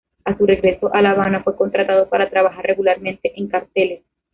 A 0.25 0.35
su 0.35 0.47
regreso 0.47 0.89
a 0.95 0.99
La 1.03 1.11
Habana, 1.11 1.43
fue 1.43 1.55
contratado 1.55 2.09
para 2.09 2.27
trabajar 2.27 2.65
regularmente 2.65 3.33
en 3.39 3.47
"Carteles". 3.47 4.01